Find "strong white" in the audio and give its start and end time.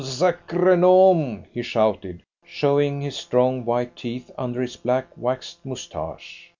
3.15-3.95